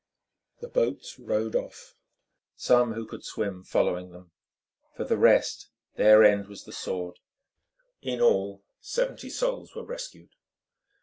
The 0.61 0.67
boats 0.67 1.19
rowed 1.19 1.55
off, 1.55 1.95
some 2.55 2.93
who 2.93 3.05
could 3.05 3.23
swim 3.23 3.63
following 3.63 4.09
them. 4.09 4.31
For 4.95 5.03
the 5.03 5.15
rest, 5.15 5.67
their 5.95 6.23
end 6.23 6.47
was 6.47 6.63
the 6.63 6.73
sword. 6.73 7.19
In 8.01 8.19
all, 8.19 8.63
seventy 8.79 9.29
souls 9.29 9.75
were 9.75 9.85
rescued. 9.85 10.29